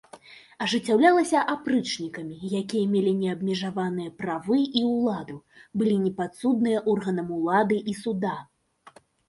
Ажыццяўлялася 0.67 1.39
апрычнікамі, 1.55 2.35
якія 2.61 2.85
мелі 2.95 3.13
неабмежаваныя 3.19 4.15
правы 4.23 4.59
і 4.83 4.85
ўладу, 4.93 5.37
былі 5.83 5.95
непадсудныя 6.09 6.83
органам 6.97 7.33
улады 7.39 7.77
і 7.95 7.99
суда. 8.03 8.37